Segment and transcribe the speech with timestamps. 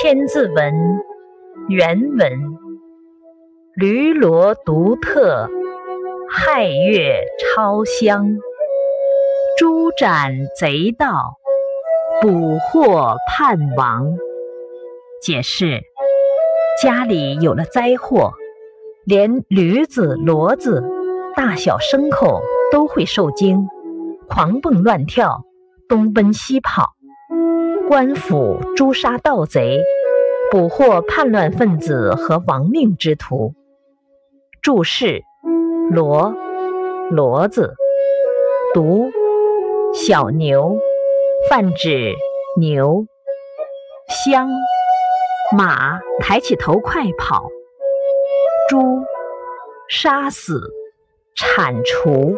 [0.00, 0.72] 千字文》
[1.68, 2.30] 原文：
[3.74, 5.48] 驴骡独特，
[6.30, 8.36] 亥月超香。
[9.58, 11.34] 猪斩贼盗，
[12.20, 14.16] 捕获叛亡。
[15.20, 15.82] 解释：
[16.80, 18.34] 家里有了灾祸，
[19.04, 20.84] 连驴子、骡子、
[21.34, 22.40] 大小牲口
[22.70, 23.66] 都会受惊，
[24.28, 25.42] 狂蹦乱跳，
[25.88, 26.92] 东奔西跑。
[27.88, 29.80] 官府诛杀盗贼，
[30.50, 33.54] 捕获叛乱分子和亡命之徒。
[34.60, 35.22] 注释：
[35.90, 36.34] 骡，
[37.10, 37.72] 骡子；
[38.74, 39.10] 犊。
[39.94, 40.78] 小牛，
[41.48, 42.12] 泛指
[42.60, 43.06] 牛；
[44.26, 44.50] 乡，
[45.56, 47.48] 马抬起头快跑；
[48.68, 49.02] 猪，
[49.88, 50.60] 杀死、
[51.34, 52.36] 铲除。